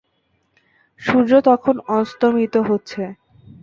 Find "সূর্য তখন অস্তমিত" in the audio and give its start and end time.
1.01-2.53